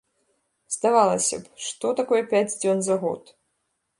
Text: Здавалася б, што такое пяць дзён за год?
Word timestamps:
Здавалася 0.75 1.35
б, 1.41 1.51
што 1.67 1.91
такое 2.01 2.21
пяць 2.33 2.57
дзён 2.61 2.83
за 2.87 2.95
год? 3.07 3.23